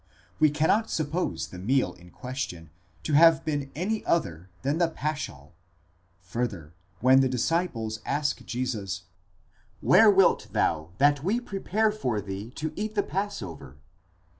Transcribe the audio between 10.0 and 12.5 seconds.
wilt thou that we prepare for thee